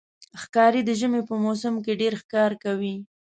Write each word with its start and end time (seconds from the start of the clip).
ښکاري 0.41 0.81
د 0.85 0.89
ژمي 0.99 1.21
په 1.29 1.35
موسم 1.43 1.73
کې 1.83 1.99
ډېر 2.01 2.13
ښکار 2.21 2.51
کوي. 2.63 2.95